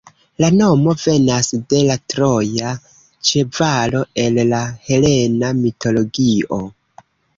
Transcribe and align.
La 0.43 0.47
nomo 0.53 0.93
venas 1.01 1.49
de 1.73 1.81
la 1.89 1.97
troja 2.13 2.71
ĉevalo 3.29 4.01
el 4.25 4.41
la 4.55 4.63
helena 4.89 5.53
mitologio. 5.61 6.61